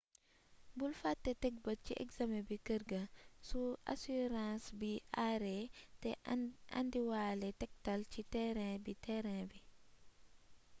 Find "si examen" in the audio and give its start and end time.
1.85-2.43